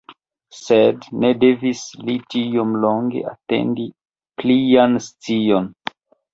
Sed, 0.59 1.03
ne 1.23 1.29
devis 1.43 1.83
li 2.07 2.17
tiom 2.35 2.73
longe 2.87 3.23
atendi 3.35 3.87
plian 4.45 5.01
scion. 5.11 5.73